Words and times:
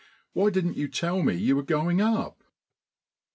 "Why 0.33 0.49
didn't 0.49 0.77
you 0.77 0.87
tell 0.87 1.21
me 1.21 1.35
you 1.35 1.55
were 1.55 1.61
going 1.61 2.01
up?" 2.01 2.43